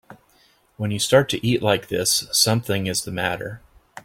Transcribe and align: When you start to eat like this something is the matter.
When 0.77 0.89
you 0.89 0.97
start 0.97 1.29
to 1.29 1.45
eat 1.47 1.61
like 1.61 1.89
this 1.89 2.27
something 2.31 2.87
is 2.87 3.03
the 3.03 3.11
matter. 3.11 3.61